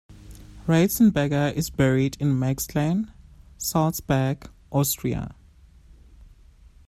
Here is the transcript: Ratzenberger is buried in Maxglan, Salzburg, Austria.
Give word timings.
Ratzenberger 0.67 1.53
is 1.53 1.69
buried 1.69 2.17
in 2.19 2.33
Maxglan, 2.39 3.11
Salzburg, 3.59 4.49
Austria. 4.71 5.35